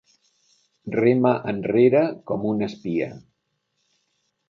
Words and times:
Rema 0.95 1.35
enrere 1.53 2.03
com 2.33 2.51
un 2.55 2.67
espia. 2.71 3.15